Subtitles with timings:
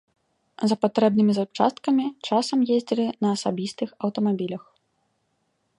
[0.69, 4.63] За патрэбнымі запчасткамі часам ездзілі на асабістых аўтамабілях.